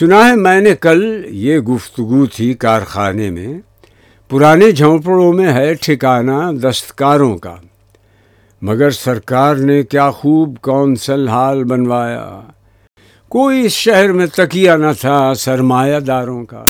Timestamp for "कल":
0.74-1.24